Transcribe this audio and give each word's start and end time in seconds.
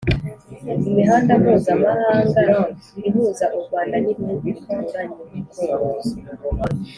imihanda 0.89 1.31
mpuzamahanga 1.41 2.41
ihuza 3.07 3.45
u 3.57 3.59
Rwanda 3.65 3.95
n’ibihugu 4.03 4.45
bituranye 4.53 5.19